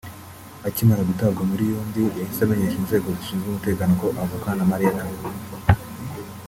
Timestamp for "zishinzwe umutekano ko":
3.17-4.07